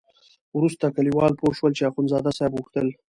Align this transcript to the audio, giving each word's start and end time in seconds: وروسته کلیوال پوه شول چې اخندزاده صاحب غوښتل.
وروسته 0.57 0.85
کلیوال 0.95 1.31
پوه 1.39 1.51
شول 1.57 1.71
چې 1.77 1.83
اخندزاده 1.89 2.31
صاحب 2.37 2.51
غوښتل. 2.59 2.87